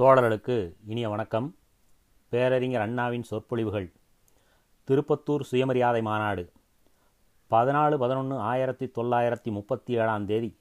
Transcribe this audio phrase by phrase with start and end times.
[0.00, 1.54] தோழர்களுக்கு இனிய வணக்கம்.
[2.28, 3.92] பேரறிஞர் அண்ணாவின் சொற்பொழிவுகள்.
[4.88, 6.52] திருப்பத்தூர் சுயமரியாதை மாநாடு.
[7.50, 10.56] பதினாலு பதினொன்று ஆயிரத்தி தொள்ளாயிரத்தி முப்பத்தி ஏழாம் தேதி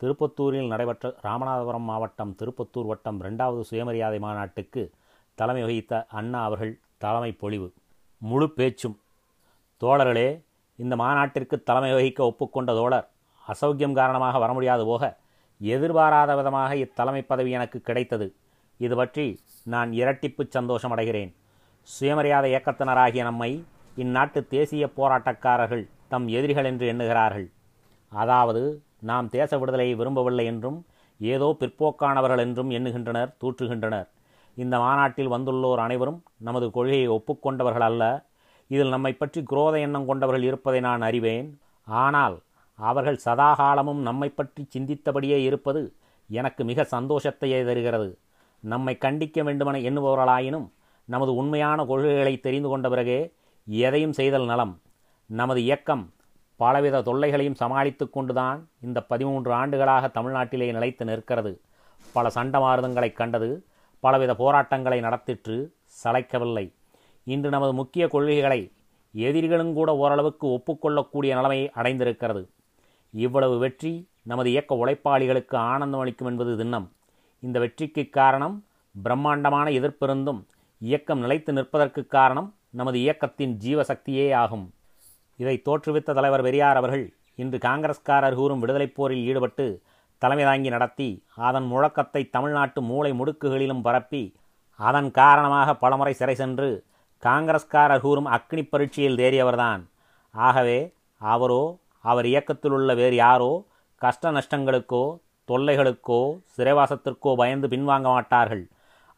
[0.00, 4.90] திருப்பத்தூரில் நடைபெற்ற ராமநாதபுரம் மாவட்டம் திருப்பத்தூர் வட்டம் ரெண்டாவது சுயமரியாதை மாநாட்டுக்கு
[5.34, 7.72] தலைமை வகித்த அண்ணா அவர்கள் தலைமை பொழிவு.
[8.18, 8.98] முழு பேச்சும்.
[9.80, 10.42] தோழர்களே
[10.76, 13.08] இந்த மாநாட்டிற்கு தலைமை வகிக்க ஒப்புக்கொண்ட தோழர்
[13.48, 15.16] அசௌக்கியம் காரணமாக வர முடியாது போக
[15.58, 18.34] எதிர்பாராத விதமாக இத்தலைமை பதவி எனக்கு கிடைத்தது.
[18.80, 19.26] இது பற்றி
[19.74, 21.32] நான் இரட்டிப்பு சந்தோஷம் அடைகிறேன்
[21.88, 23.50] சுயமரியாதை இயக்கத்தினராகிய நம்மை
[23.96, 27.46] இந்நாட்டு தேசிய போராட்டக்காரர்கள் தம் எதிரிகள் என்று எண்ணுகிறார்கள்.
[28.12, 28.62] அதாவது
[29.10, 30.78] நாம் தேச விடுதலையை விரும்பவில்லை என்றும்
[31.20, 34.08] ஏதோ பிற்போக்கானவர்கள் என்றும் எண்ணுகின்றனர் தூற்றுகின்றனர்.
[34.56, 38.04] இந்த மாநாட்டில் வந்துள்ளோர் அனைவரும் நமது கொள்கையை ஒப்புக்கொண்டவர்கள் அல்ல.
[38.70, 41.48] இதில் நம்மை பற்றி குரோத எண்ணம் கொண்டவர்கள் இருப்பதை நான் அறிவேன்.
[41.88, 42.36] ஆனால்
[42.78, 45.82] அவர்கள் சதாகாலமும் நம்மை பற்றி சிந்தித்தபடியே இருப்பது
[46.30, 48.08] எனக்கு மிக சந்தோஷத்தையே தருகிறது.
[48.60, 50.68] நம்மை கண்டிக்க வேண்டுமென எண்ணுபவர்களாயினும்
[51.04, 53.32] நமது உண்மையான கொள்கைகளை தெரிந்து கொண்ட பிறகே
[53.66, 54.80] எதையும் செய்தல் நலம்.
[55.26, 56.12] நமது இயக்கம்
[56.56, 61.60] பலவித தொல்லைகளையும் சமாளித்து கொண்டுதான் இந்த பதிமூன்று ஆண்டுகளாக தமிழ்நாட்டிலே நிலைத்து நிற்கிறது.
[62.12, 63.64] பல சண்டமாருதங்களை கண்டது
[64.00, 66.72] பலவித போராட்டங்களை நடத்திற்று சளைக்கவில்லை.
[67.24, 68.72] இன்று நமது முக்கிய கொள்கைகளை
[69.12, 72.48] எதிரிகளும் கூட ஓரளவுக்கு ஒப்புக்கொள்ளக்கூடிய நிலைமை அடைந்திருக்கிறது.
[73.10, 76.88] இவ்வளவு வெற்றி நமது இயக்க உழைப்பாளிகளுக்கு ஆனந்தம் அளிக்கும் என்பது திண்ணம்.
[77.46, 78.56] இந்த வெற்றிக்கு காரணம்
[78.94, 80.40] பிரம்மாண்டமான எதிர்ப்பிருந்தும்
[80.80, 84.66] இயக்கம் நிலைத்து நிற்பதற்கு காரணம் நமது இயக்கத்தின் ஜீவசக்தியே ஆகும்.
[85.36, 87.04] இதை தோற்றுவித்த தலைவர் பெரியார் அவர்கள்
[87.42, 89.66] இன்று காங்கிரஸ்காரர் கூறும் விடுதலைப் போரில் ஈடுபட்டு
[90.22, 91.08] தலைமை தாங்கி நடத்தி
[91.48, 94.22] அதன் முழக்கத்தை தமிழ்நாட்டு மூளை முடுக்குகளிலும் பரப்பி
[94.78, 96.68] அதன் காரணமாக பலமுறை சிறை சென்று
[97.22, 99.82] காங்கிரஸ்காரர் கூறும் அக்னி பரீட்சையில் தேறியவர்தான்.
[100.34, 100.78] ஆகவே
[101.20, 101.62] அவரோ
[102.00, 103.52] அவர் இயக்கத்தில் உள்ள வேறு யாரோ
[104.02, 105.04] கஷ்ட நஷ்டங்களுக்கோ
[105.48, 106.20] தொல்லைகளுக்கோ
[106.56, 108.64] சிறைவாசத்திற்கோ பயந்து பின்வாங்க மாட்டார்கள்.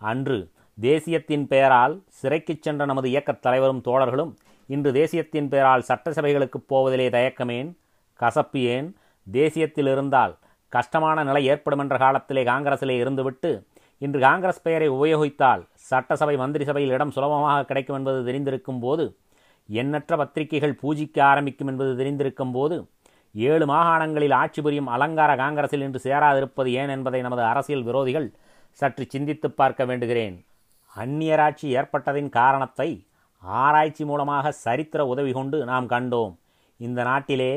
[0.00, 0.39] அன்று
[0.78, 4.33] தேசியத்தின் பெயரால் சிறைக்குச் சென்ற நமது இயக்கத் தலைவரும் தோழர்களும்
[4.69, 7.71] இன்று தேசியத்தின் பெயரால் சட்டசபைகளுக்கு போவதிலே தயக்கமேன்
[8.21, 8.88] கசப்பு ஏன்
[9.27, 10.38] தேசியத்தில் இருந்தால்
[10.69, 13.50] கஷ்டமான நிலை ஏற்படும் என்ற காலத்திலே காங்கிரஸிலே இருந்துவிட்டு
[13.99, 19.04] இன்று காங்கிரஸ் பெயரை உபயோகித்தால் சட்டசபை மந்திரி சபையில் இடம் சுலபமாக கிடைக்கும் என்பது தெரிந்திருக்கும் போது
[19.69, 22.77] எண்ணற்ற பத்திரிகைகள் பூஜிக்க ஆரம்பிக்கும் என்பது தெரிந்திருக்கும் போது
[23.34, 28.28] ஏழு மாகாணங்களில் ஆட்சி புரியும் அலங்கார காங்கிரஸில் இன்று சேராதிருப்பது ஏன் என்பதை நமது அரசியல் விரோதிகள்
[28.70, 30.36] சற்று சிந்தித்து பார்க்க வேண்டுகிறேன்.
[30.96, 33.06] அந்நியராட்சி ஏற்பட்டதின் காரணத்தை
[33.42, 36.32] ஆராய்ச்சி மூலமாக சரித்திர உதவி கொண்டு நாம் கண்டோம்.
[36.76, 37.52] இந்த நாட்டிலே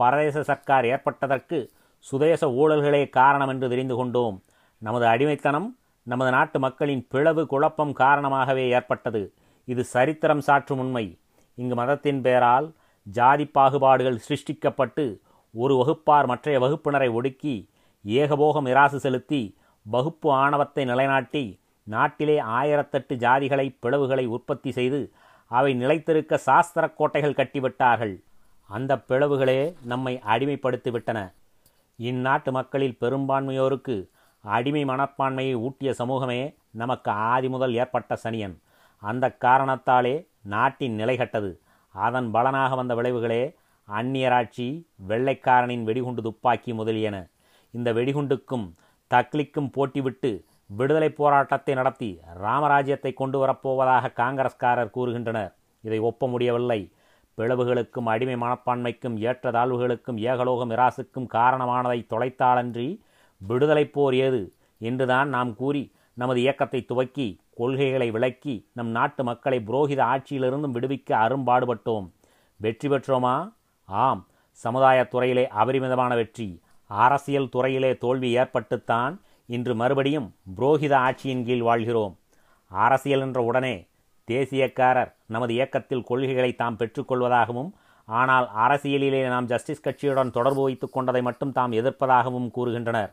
[0.00, 4.42] பரதேச சர்க்கார் ஏற்பட்டதற்கு சுதேச ஊழல்களே காரணம் என்று தெரிந்து கொண்டோம்.
[4.78, 5.68] நமது அடிமைத்தனம்
[6.02, 9.22] நமது நாட்டு மக்களின் பிளவு குழப்பம் காரணமாகவே ஏற்பட்டது.
[9.64, 11.18] இது சரித்திரம் சாற்றும் உண்மை.
[11.54, 12.66] இங்கு மதத்தின் பெயரால்
[13.06, 15.04] ஜாதி பாகுபாடுகள் சிருஷ்டிக்கப்பட்டு
[15.54, 17.68] ஒரு வகுப்பார் மற்றைய வகுப்பினரை ஒடுக்கி
[18.04, 19.56] ஏகபோகம் இராசு செலுத்தி
[19.86, 25.12] வகுப்பு ஆணவத்தை நிலைநாட்டி நாட்டிலே ஆயிரத்தெட்டு ஜாதிகளை பிளவுகளை உற்பத்தி செய்து
[25.50, 28.14] அவை நிலைத்திருக்க சாஸ்திர கோட்டைகள் கட்டிவிட்டார்கள்.
[28.70, 31.18] அந்த பிளவுகளே நம்மை அடிமைப்படுத்திவிட்டன.
[31.98, 33.96] இந்நாட்டு மக்களில் பெரும்பான்மையோருக்கு
[34.40, 36.40] அடிமை மனப்பான்மையை ஊட்டிய சமூகமே
[36.70, 38.56] நமக்கு ஆதி முதல் ஏற்பட்ட சனியன்.
[39.02, 41.50] அந்த காரணத்தாலே நாட்டின் நிலைகட்டது
[42.04, 43.42] அதன் பலனாக வந்த விளைவுகளே
[43.88, 44.66] அந்நியராட்சி
[45.08, 47.16] வெள்ளைக்காரனின் வெடிகுண்டு துப்பாக்கி முதலியன.
[47.74, 48.66] இந்த வெடிகுண்டுக்கும்
[49.10, 50.30] தக்லிக்கும் போட்டிவிட்டு
[50.78, 52.10] விடுதலை போராட்டத்தை நடத்தி
[52.42, 55.52] ராமராஜ்யத்தை கொண்டு வரப்போவதாக காங்கிரஸ்காரர் கூறுகின்றனர்.
[55.84, 56.80] இதை ஒப்ப முடியவில்லை
[57.38, 62.88] பிளவுகளுக்கும் அடிமை மனப்பான்மைக்கும் ஏற்ற தாழ்வுகளுக்கும் ஏகலோக மிராசுக்கும் காரணமானதை தொலைத்தாலன்றி
[63.40, 64.40] விடுதலை போர் ஏது?
[64.80, 65.82] என்றுதான் நாம் கூறி
[66.16, 72.06] நமது இயக்கத்தை துவக்கி கொள்கைகளை விளக்கி நம் நாட்டு மக்களை புரோகித ஆட்சியிலிருந்தும் விடுவிக்க அரும்பாடுபட்டோம்
[72.56, 73.34] வெற்றி பெற்றோமா?
[73.84, 74.22] ஆம்.
[74.64, 76.48] சமுதாயத்துறையிலே அபரிமிதமான வெற்றி.
[76.90, 79.14] அரசியல் துறையிலே தோல்வி ஏற்பட்டுத்தான்
[79.46, 82.14] இன்று மறுபடியும் புரோகித ஆட்சியின் கீழ் வாழ்கிறோம்.
[82.70, 83.74] அரசியல் என்ற உடனே
[84.28, 87.70] தேசியக்காரர் நமது இயக்கத்தில் கொள்கைகளை தாம் பெற்றுக்கொள்வதாகவும்
[88.08, 93.12] ஆனால் அரசியலிலே நாம் ஜஸ்டிஸ் கட்சியுடன் தொடர்பு வைத்துக் கொண்டதை மட்டும் தாம் எதிர்ப்பதாகவும் கூறுகின்றனர்.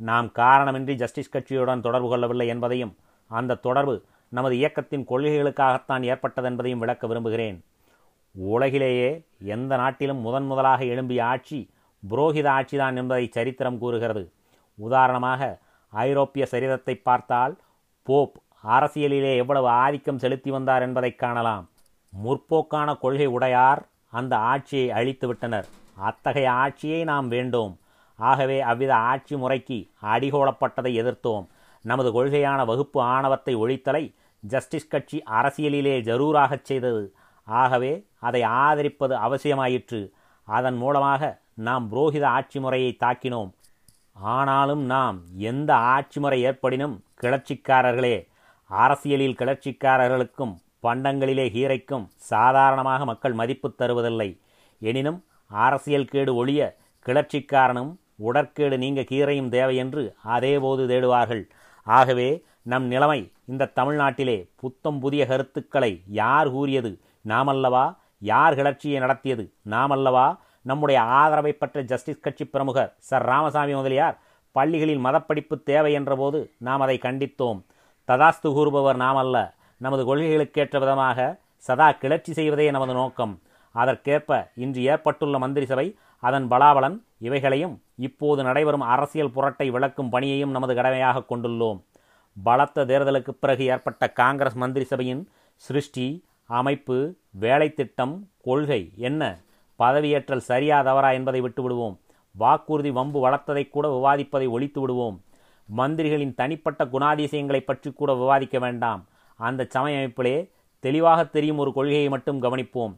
[0.00, 2.94] நாம் காரணமின்றி ஜஸ்டிஸ் கட்சியுடன் தொடர்பு கொள்ளவில்லை என்பதையும்
[3.26, 7.64] அந்த தொடர்பு நமது இயக்கத்தின் கொள்கைகளுக்காகத்தான் ஏற்பட்டது என்பதையும் விளக்க விரும்புகிறேன்.
[8.32, 11.70] உலகிலேயே எந்த நாட்டிலும் முதன் முதலாக எழும்பிய ஆட்சி
[12.10, 14.32] புரோகித ஆட்சிதான் என்பதை சரித்திரம் கூறுகிறது.
[14.74, 17.58] உதாரணமாக ஐரோப்பிய சரிதத்தை பார்த்தால்
[18.02, 21.68] போப் அரசியலிலே எவ்வளவு ஆதிக்கம் செலுத்தி வந்தார் என்பதை காணலாம்.
[22.24, 25.64] முற்போக்கான கொள்கை உடையார் அந்த ஆட்சியை அழித்துவிட்டனர்.
[25.96, 27.76] அத்தகைய ஆட்சியை நாம் வேண்டோம்.
[28.16, 31.46] ஆகவே அவ்வித ஆட்சி முறைக்கு அடிகோலப்பட்டதை எதிர்த்தோம்.
[31.90, 34.04] நமது கொள்கையான வகுப்பு ஆணவத்தை ஒழித்தலை
[34.52, 37.02] ஜஸ்டிஸ் கட்சி அரசியலிலே ஜரூராகச் செய்தது.
[37.48, 37.92] ஆகவே
[38.28, 40.00] அதை ஆதரிப்பது அவசியமாயிற்று.
[40.48, 41.22] அதன் மூலமாக
[41.66, 43.50] நாம் புரோகித ஆட்சி முறையை தாக்கினோம்.
[44.32, 45.18] ஆனாலும் நாம்
[45.50, 48.16] எந்த ஆட்சி முறை ஏற்படினும் கிளர்ச்சிக்காரர்களே
[48.70, 54.30] அரசியலில் கிளர்ச்சிக்காரர்களுக்கும் பண்டங்களிலே ஹீரைக்கும் சாதாரணமாக மக்கள் மதிப்பு தருவதில்லை.
[54.82, 55.20] எனினும்
[55.50, 56.60] அரசியல் கேடு ஒழிய
[57.06, 57.92] கிளர்ச்சிக்காரனும்
[58.26, 60.02] உடற்கேடு நீங்க கீரையும் தேவை என்று
[60.36, 61.44] அதேபோது தேடுவார்கள்.
[61.84, 67.00] ஆகவே நம் நிலைமை இந்த தமிழ்நாட்டிலே புத்தம் புதிய கருத்துக்களை யார் கூறியது?
[67.28, 67.96] நாமல்லவா?
[68.18, 69.52] யார் கிளர்ச்சியை நடத்தியது?
[69.70, 70.36] நாமல்லவா?
[70.62, 74.18] நம்முடைய ஆதரவை பெற்ற ஜஸ்டிஸ் கட்சி பிரமுகர் சர் ராமசாமி முதலியார்
[74.52, 77.62] பள்ளிகளில் மதப்படிப்பு தேவை என்றபோது நாம் அதை கண்டித்தோம்.
[78.08, 83.40] ததாஸ்து கூறுபவர் நாம் அல்ல நமது கொள்கைகளுக்கேற்ற விதமாக சதா கிளர்ச்சி செய்வதே நமது நோக்கம்.
[83.80, 84.30] அதற்கேற்ப
[84.64, 85.86] இன்று ஏற்பட்டுள்ள மந்திரி சபை
[86.22, 87.74] அதன் பலாபலன் இவைகளையும்
[88.06, 91.80] இப்போது நடைபெறும் அரசியல் புரட்டை விளக்கும் பணியையும் நமது கடமையாக கொண்டுள்ளோம்.
[92.36, 95.22] பலத்த தேர்தலுக்கு பிறகு ஏற்பட்ட காங்கிரஸ் மந்திரி சபையின்
[95.66, 96.06] சிருஷ்டி
[96.58, 96.96] அமைப்பு
[97.44, 99.22] வேலை திட்டம் கொள்கை என்ன?
[99.78, 101.96] பதவியேற்றல் சரியா தவறா என்பதை விட்டுவிடுவோம்.
[102.34, 105.16] வாக்குறுதி வம்பு வளர்த்ததை கூட விவாதிப்பதை ஒழித்து விடுவோம்.
[105.68, 109.02] மந்திரிகளின் தனிப்பட்ட குணாதிசயங்களை பற்றி கூட விவாதிக்க வேண்டாம்.
[109.38, 110.36] அந்த சமய அமைப்பிலே
[110.84, 112.94] தெளிவாக தெரியும் ஒரு கொள்கையை மட்டும் கவனிப்போம்.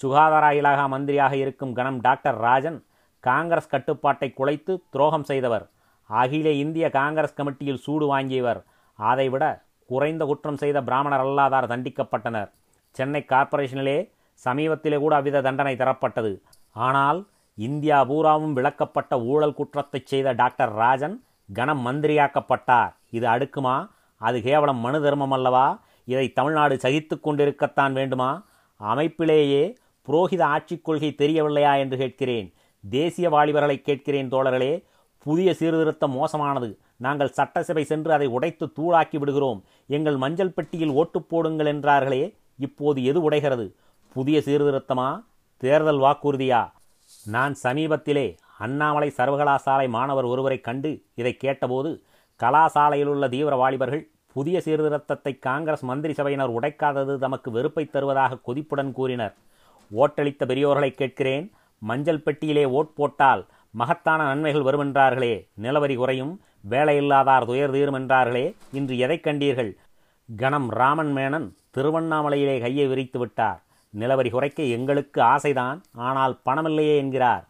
[0.00, 2.78] சுகாதார இலாகா மந்திரியாக இருக்கும் கணம் டாக்டர் ராஜன்
[3.24, 5.64] காங்கிரஸ் கட்டுப்பாட்டை குலைத்து துரோகம் செய்தவர்.
[6.10, 8.60] அகில இந்திய காங்கிரஸ் கமிட்டியில் சூடு வாங்கியவர்.
[8.98, 9.44] அதைவிட
[9.90, 12.48] குறைந்த குற்றம் செய்த பிராமணர் அல்லாதார் தண்டிக்கப்பட்டனர்.
[12.96, 13.98] சென்னை கார்ப்பரேஷனிலே
[14.46, 16.32] சமீபத்திலே கூட அவ்வித தண்டனை தரப்பட்டது.
[16.86, 17.20] ஆனால்
[17.58, 21.16] இந்தியா பூராவும் விளக்கப்பட்ட ஊழல் குற்றத்தை செய்த டாக்டர் ராஜன்
[21.52, 22.92] கனம் மந்திரியாக்கப்பட்டார்.
[23.10, 23.76] இது அடுக்குமா?
[24.20, 25.66] அது கேவலம் மனு தர்மம் அல்லவா?
[26.04, 28.30] இதை தமிழ்நாடு சகித்து கொண்டிருக்கத்தான் வேண்டுமா?
[28.80, 29.64] அமைப்பிலேயே
[30.08, 32.54] புரோகித ஆட்சிக் கொள்கை தெரியவில்லையா என்று கேட்கிறேன்.
[32.84, 34.84] தேசிய வாலிபர்களை கேட்கிறேன் தோழர்களே.
[35.18, 36.78] புதிய சீர்திருத்தம் மோசமானது.
[36.96, 39.64] நாங்கள் சட்டசபை சென்று அதை உடைத்து தூளாக்கி விடுகிறோம்.
[39.86, 42.34] எங்கள் மஞ்சள் பெட்டியில் ஓட்டு போடுங்கள் என்றார்களே.
[42.58, 43.66] இப்போது எது உடைகிறது?
[44.12, 45.08] புதிய சீர்திருத்தமா?
[45.56, 46.70] தேர்தல் வாக்குறுதியா?
[47.24, 51.90] நான் சமீபத்திலே அண்ணாமலை சர்வகலாசாலை மாணவர் ஒருவரை கண்டு இதை கேட்டபோது
[52.40, 59.34] கலாசாலையில் உள்ள தீவிர வாலிபர்கள் புதிய சீர்திருத்தத்தை காங்கிரஸ் மந்திரி சபையினர் உடைக்காதது தமக்கு வெறுப்பை தருவதாக கொதிப்புடன் கூறினர்.
[59.92, 61.52] ஓட்டளித்த பெரியோர்களை கேட்கிறேன்.
[61.78, 65.34] மஞ்சள் பெட்டியிலே ஓட் போட்டால் மகத்தான நன்மைகள் வருமென்றார்களே.
[65.62, 66.40] நிலவரி குறையும்
[66.70, 68.54] வேலையில்லாதார் துயர் தீரும் என்றார்களே.
[68.72, 69.72] இன்று எதை கண்டீர்கள்?
[70.28, 71.46] கணம் ராமன் மேனன்
[71.76, 73.60] திருவண்ணாமலையிலே கையை விரித்து விட்டார்.
[73.94, 75.78] நிலவரி குறைக்க எங்களுக்கு ஆசைதான்.
[75.92, 77.44] ஆனால் பணமில்லையே என்கிறார்.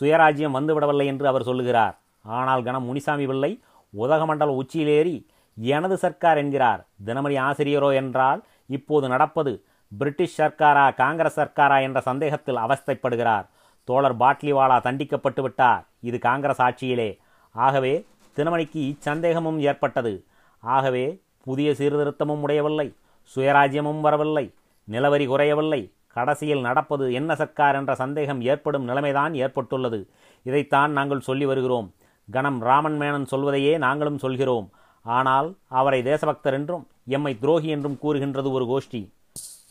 [0.00, 2.00] சுயராஜ்யம் வந்துவிடவில்லை என்று அவர் சொல்லுகிறார்.
[2.24, 3.60] ஆனால் கணம் முனிசாமி பிள்ளை
[3.94, 6.86] உதகமண்டல உச்சியிலேறி எனது சர்க்கார் என்கிறார்.
[7.04, 9.64] தினமணி ஆசிரியரோ என்றால் இப்போது நடப்பது
[9.98, 13.46] பிரிட்டிஷ் சர்க்காரா காங்கிரஸ் சர்க்காரா என்ற சந்தேகத்தில் அவஸ்தைப்படுகிறார்.
[13.84, 15.86] தோழர் பாட்லிவாலா தண்டிக்கப்பட்டு விட்டார்.
[16.00, 17.18] இது காங்கிரஸ் ஆட்சியிலே.
[17.52, 18.06] ஆகவே
[18.36, 20.24] தினமணிக்கு இச்சந்தேகமும் ஏற்பட்டது.
[20.60, 22.94] ஆகவே புதிய சீர்திருத்தமும் உடையவில்லை.
[23.34, 24.54] சுயராஜ்யமும் வரவில்லை.
[24.90, 25.92] நிலவரி குறையவில்லை.
[26.08, 30.10] கடைசியில் நடப்பது என்ன சர்க்கார் என்ற சந்தேகம் ஏற்படும் நிலைமைதான் ஏற்பட்டுள்ளது.
[30.42, 31.94] இதைத்தான் நாங்கள் சொல்லி வருகிறோம்.
[32.30, 34.70] கணம் ராமன் மேனன் சொல்வதையே நாங்களும் சொல்கிறோம்.
[35.02, 39.02] ஆனால் அவரை தேசபக்தர் என்றும் எம்மை துரோகி என்றும் கூறுகின்றது ஒரு கோஷ்டி.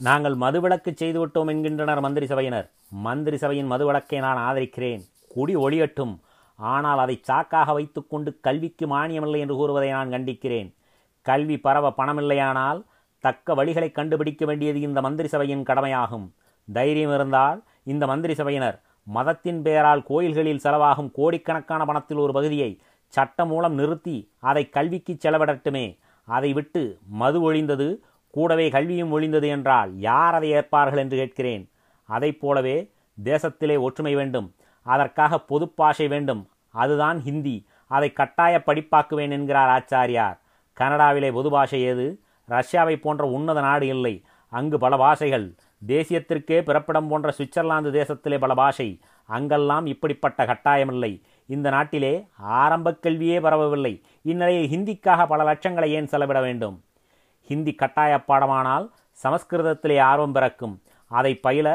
[0.06, 2.68] நாங்கள் மதுவிலக்கு செய்துவிட்டோம் என்கின்றனர் மந்திரி சபையினர்.
[3.06, 5.02] மந்திரி சபையின் மதுவிலக்கை நான் ஆதரிக்கிறேன்.
[5.34, 6.14] குடி ஒளியட்டும்.
[6.60, 10.70] ஆனால் அதை சாக்காக வைத்துக்கொண்டு கல்விக்கு மானியமில்லை என்று கூறுவதை நான் கண்டிக்கிறேன்.
[11.22, 12.80] கல்வி பரவ பணமில்லையானால்
[13.24, 16.28] தக்க வழிகளை கண்டுபிடிக்க வேண்டியது இந்த மந்திரி சபையின் கடமையாகும்.
[16.68, 18.78] தைரியம் இருந்தால் இந்த மந்திரி சபையினர்
[19.08, 22.72] மதத்தின் பெயரால் கோயில்களில் செலவாகும் கோடிக்கணக்கான பணத்தில் ஒரு பகுதியை
[23.14, 25.86] சட்டம் மூலம் நிறுத்தி அதை கல்விக்கு செலவிடட்டுமே.
[26.28, 26.82] அதை விட்டு
[27.22, 27.88] மது ஒழிந்தது
[28.32, 31.70] கூடவே கல்வியும் ஒழிந்தது என்றால் யார் அதை ஏற்பார்கள் என்று கேட்கிறேன்.
[32.04, 32.92] அதைப் போலவே
[33.24, 36.50] தேசத்திலே ஒற்றுமை வேண்டும் அதற்காக பொது பாஷை வேண்டும்.
[36.70, 37.68] அதுதான் ஹிந்தி.
[37.88, 40.40] அதை கட்டாய படிப்பாக்குவேன் என்கிறார் ஆச்சாரியார்.
[40.80, 42.20] கனடாவிலே பொது பாஷை ஏது?
[42.50, 44.24] ரஷ்யாவை போன்ற உன்னத நாடு இல்லை.
[44.50, 45.56] அங்கு பல பாஷைகள்.
[45.88, 49.00] தேசியத்திற்கே பிறப்பிடம் போன்ற சுவிட்சர்லாந்து தேசத்திலே பல பாஷை.
[49.26, 51.22] அங்கெல்லாம் இப்படிப்பட்ட கட்டாயமில்லை.
[51.46, 54.04] இந்த நாட்டிலே ஆரம்ப கல்வியே பரவவில்லை.
[54.22, 56.84] இந்நிலையில் ஹிந்திக்காக பல லட்சங்களை ஏன் செலவிட வேண்டும்?
[57.52, 58.86] ஹிந்தி கட்டாய பாடமானால்
[59.24, 60.76] சமஸ்கிருதத்திலே ஆர்வம் பிறக்கும்.
[61.12, 61.68] அதை பயில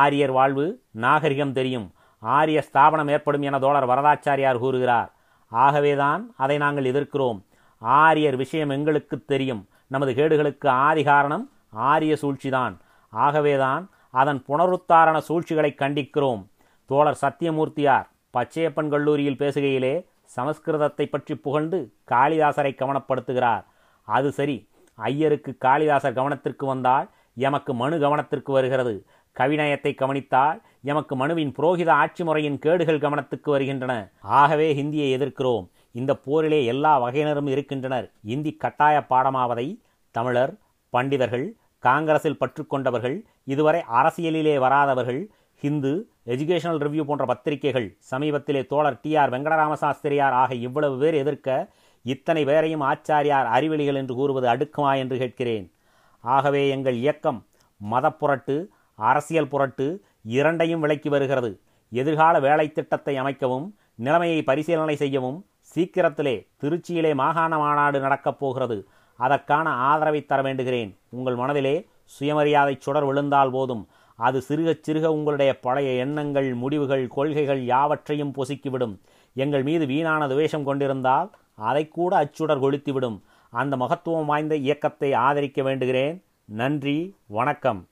[0.00, 0.64] ஆரியர் வாழ்வு
[1.04, 1.86] நாகரிகம் தெரியும்.
[2.22, 5.10] ஆரிய ஸ்தாபனம் ஏற்படும் என தோழர் வரதாச்சாரியார் கூறுகிறார்.
[5.52, 7.40] ஆகவேதான் அதை நாங்கள் எதிர்க்கிறோம்.
[7.82, 9.62] ஆரியர் விஷயம் எங்களுக்கு தெரியும்.
[9.94, 11.44] நமது கேடுகளுக்கு ஆதி காரணம்
[11.88, 12.74] ஆரிய சூழ்ச்சிதான்.
[13.12, 13.82] ஆகவேதான்
[14.20, 16.42] அதன் புனருத்தாரண சூழ்ச்சிகளை கண்டிக்கிறோம்.
[16.90, 19.94] தோழர் சத்தியமூர்த்தியார் பச்சையப்பன் கல்லூரியில் பேசுகையிலே
[20.36, 21.78] சமஸ்கிருதத்தை பற்றி புகழ்ந்து
[22.12, 23.64] காளிதாசரை கவனப்படுத்துகிறார்.
[24.08, 24.56] அது சரி
[24.94, 28.94] ஐயருக்கு காளிதாசர் கவனத்திற்கு வந்தால் எமக்கு மனு கவனத்திற்கு வருகிறது.
[29.36, 34.10] கவிநயத்தை கவனித்தால் எமக்கு மனுவின் புரோகித ஆட்சி முறையின் கேடுகள் கவனத்துக்கு வருகின்றன.
[34.20, 35.66] ஆகவே ஹிந்தியை எதிர்க்கிறோம்.
[35.92, 38.10] இந்த போரிலே எல்லா வகையினரும் இருக்கின்றனர்.
[38.24, 40.52] இந்தி கட்டாய பாடமாவதை தமிழர்
[40.92, 41.46] பண்டிதர்கள்
[41.78, 45.22] காங்கிரஸில் பற்றுக்கொண்டவர்கள் இதுவரை அரசியலிலே வராதவர்கள்
[45.62, 45.92] ஹிந்து
[46.26, 51.68] எஜுகேஷனல் ரிவ்யூ போன்ற பத்திரிகைகள் சமீபத்திலே தோழர் டி ஆர் வெங்கடராம சாஸ்திரியார் ஆக இவ்வளவு பேர் எதிர்க்க
[52.04, 55.72] இத்தனை பேரையும் ஆச்சாரியார் அறிவெளிகள் என்று கூறுவது அடுக்குமா என்று கேட்கிறேன்.
[56.20, 57.46] ஆகவே எங்கள் இயக்கம்
[57.90, 58.56] மதப்புரட்டு
[58.94, 59.86] அரசியல் புரட்டு
[60.22, 61.60] இரண்டையும் விளக்கி வருகிறது.
[61.90, 65.38] எதிர்கால வேலை திட்டத்தை அமைக்கவும் நிலைமையை பரிசீலனை செய்யவும்
[65.74, 68.86] சீக்கிரத்திலே திருச்சியிலே மாகாண மாநாடு நடக்கப் போகிறது.
[69.16, 70.90] அதற்கான ஆதரவை தர வேண்டுகிறேன்.
[71.08, 73.88] உங்கள் மனதிலே சுயமரியாதை சுடர் விழுந்தால் போதும்.
[74.18, 78.94] அது சிறுகச் சிறுக உங்களுடைய பழைய எண்ணங்கள் முடிவுகள் கொள்கைகள் யாவற்றையும் பொசுக்கிவிடும்.
[79.34, 83.20] எங்கள் மீது வீணான துவேஷம் கொண்டிருந்தால் அதை கூட அச்சுடர் கொளுத்திவிடும்.
[83.50, 86.22] அந்த மகத்துவம் வாய்ந்த இயக்கத்தை ஆதரிக்க வேண்டுகிறேன்.
[86.44, 87.88] நன்றி வணக்கம்.